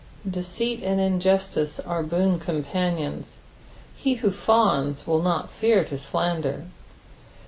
[0.27, 3.35] Deceit and injustice are boon companions:
[3.95, 6.65] he who fawns will not fear to slander.